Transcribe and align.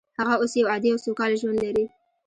هغه 0.19 0.33
اوس 0.39 0.51
یو 0.59 0.69
عادي 0.71 0.89
او 0.91 0.99
سوکاله 1.05 1.35
ژوند 1.41 1.57
لري 1.65 1.85